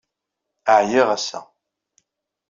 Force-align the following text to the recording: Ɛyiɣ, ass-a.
Ɛyiɣ, 0.77 1.07
ass-a. 1.15 1.41